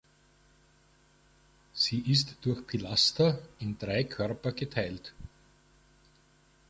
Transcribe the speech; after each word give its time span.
Sie 1.75 1.99
ist 2.11 2.35
durch 2.41 2.65
Pilaster 2.65 3.37
in 3.59 3.77
drei 3.77 4.03
Körper 4.03 4.51
geteilt. 4.51 5.13